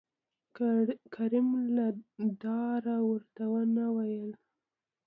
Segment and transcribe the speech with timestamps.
[1.15, 1.85] کريم له
[2.41, 4.29] ډاره ورته ونه ويل